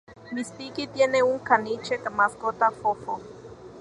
[0.31, 3.21] Miss Piggy tiene un caniche mascota, Foo-Foo.